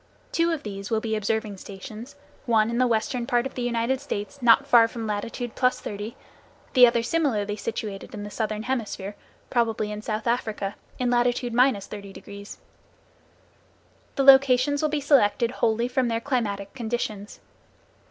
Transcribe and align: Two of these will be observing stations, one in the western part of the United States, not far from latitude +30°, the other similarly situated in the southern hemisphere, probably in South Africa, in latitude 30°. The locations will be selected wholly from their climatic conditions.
Two 0.31 0.49
of 0.51 0.63
these 0.63 0.89
will 0.89 0.99
be 0.99 1.15
observing 1.15 1.57
stations, 1.57 2.15
one 2.47 2.71
in 2.71 2.79
the 2.79 2.87
western 2.87 3.27
part 3.27 3.45
of 3.45 3.53
the 3.53 3.61
United 3.61 4.01
States, 4.01 4.41
not 4.41 4.65
far 4.65 4.87
from 4.87 5.05
latitude 5.05 5.55
+30°, 5.55 6.15
the 6.73 6.87
other 6.87 7.03
similarly 7.03 7.55
situated 7.55 8.11
in 8.15 8.23
the 8.23 8.31
southern 8.31 8.63
hemisphere, 8.63 9.15
probably 9.51 9.91
in 9.91 10.01
South 10.01 10.25
Africa, 10.25 10.73
in 10.97 11.11
latitude 11.11 11.53
30°. 11.53 12.57
The 14.15 14.23
locations 14.23 14.81
will 14.81 14.89
be 14.89 14.99
selected 15.01 15.51
wholly 15.51 15.87
from 15.87 16.07
their 16.07 16.19
climatic 16.19 16.73
conditions. 16.73 17.39